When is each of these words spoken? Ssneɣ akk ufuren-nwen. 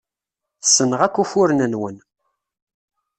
Ssneɣ 0.63 0.99
akk 1.03 1.17
ufuren-nwen. 1.23 1.97